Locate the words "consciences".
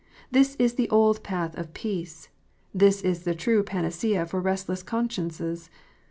4.81-5.69